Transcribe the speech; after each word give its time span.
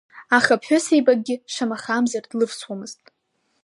Аха 0.37 0.59
ԥҳәысеибакгьы 0.61 1.35
шамахамзар 1.53 2.23
длывсуамызт. 2.31 3.01